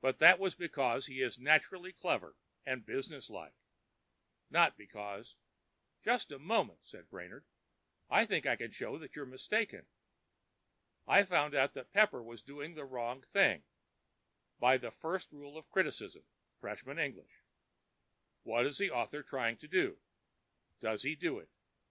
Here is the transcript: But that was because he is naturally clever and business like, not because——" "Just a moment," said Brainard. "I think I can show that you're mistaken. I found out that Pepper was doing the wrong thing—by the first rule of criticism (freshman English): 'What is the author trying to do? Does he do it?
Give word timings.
But 0.00 0.18
that 0.20 0.38
was 0.38 0.54
because 0.54 1.04
he 1.04 1.20
is 1.20 1.38
naturally 1.38 1.92
clever 1.92 2.38
and 2.64 2.86
business 2.86 3.28
like, 3.28 3.52
not 4.48 4.78
because——" 4.78 5.36
"Just 6.00 6.32
a 6.32 6.38
moment," 6.38 6.78
said 6.86 7.10
Brainard. 7.10 7.44
"I 8.08 8.24
think 8.24 8.46
I 8.46 8.56
can 8.56 8.70
show 8.70 8.96
that 8.96 9.14
you're 9.14 9.26
mistaken. 9.26 9.86
I 11.06 11.22
found 11.24 11.54
out 11.54 11.74
that 11.74 11.92
Pepper 11.92 12.22
was 12.22 12.40
doing 12.40 12.76
the 12.76 12.86
wrong 12.86 13.20
thing—by 13.20 14.78
the 14.78 14.90
first 14.90 15.30
rule 15.32 15.58
of 15.58 15.68
criticism 15.68 16.24
(freshman 16.58 16.98
English): 16.98 17.42
'What 18.44 18.64
is 18.64 18.78
the 18.78 18.90
author 18.90 19.22
trying 19.22 19.58
to 19.58 19.68
do? 19.68 20.00
Does 20.80 21.02
he 21.02 21.14
do 21.14 21.38
it? 21.40 21.50